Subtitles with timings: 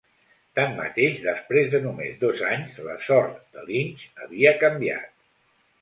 [0.59, 5.19] Tanmateix, després de només dos anys, la sort de Lynch havia canviat.